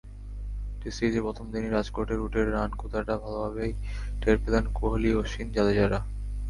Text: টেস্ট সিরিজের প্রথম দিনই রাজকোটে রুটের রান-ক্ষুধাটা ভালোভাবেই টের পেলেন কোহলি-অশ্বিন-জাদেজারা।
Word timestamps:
টেস্ট 0.81 0.97
সিরিজের 0.97 1.25
প্রথম 1.27 1.45
দিনই 1.51 1.69
রাজকোটে 1.69 2.13
রুটের 2.15 2.47
রান-ক্ষুধাটা 2.51 3.13
ভালোভাবেই 3.17 3.71
টের 4.21 4.37
পেলেন 4.43 4.65
কোহলি-অশ্বিন-জাদেজারা। 4.73 5.99